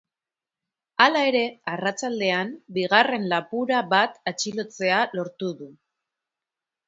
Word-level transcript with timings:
Hala 1.03 1.19
ere, 1.31 1.41
arratsaldean, 1.73 2.55
bigarren 2.77 3.29
lapura 3.33 3.81
bat 3.93 4.17
atxilotzea 4.31 5.03
lortu 5.19 5.51
du. 5.61 5.69